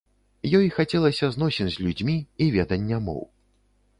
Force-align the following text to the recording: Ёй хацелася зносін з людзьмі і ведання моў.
Ёй 0.59 0.69
хацелася 0.77 1.29
зносін 1.35 1.69
з 1.75 1.85
людзьмі 1.87 2.17
і 2.45 2.47
ведання 2.55 2.97
моў. 3.11 3.21